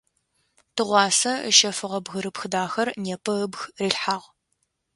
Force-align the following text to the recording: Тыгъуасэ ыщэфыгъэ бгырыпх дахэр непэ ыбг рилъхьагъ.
Тыгъуасэ 0.75 1.33
ыщэфыгъэ 1.49 1.99
бгырыпх 2.05 2.43
дахэр 2.51 2.87
непэ 3.03 3.31
ыбг 3.45 3.53
рилъхьагъ. 3.79 4.25